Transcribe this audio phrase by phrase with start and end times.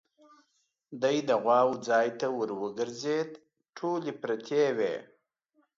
[1.01, 3.29] دی د غواوو ځای ته ور وګرځېد،
[3.77, 4.95] ټولې پرتې وې.